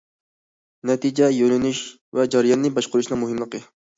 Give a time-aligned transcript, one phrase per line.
[0.89, 3.63] نەتىجە يۆنىلىشى ۋە جەرياننى باشقۇرۇشنىڭ مۇھىملىقى.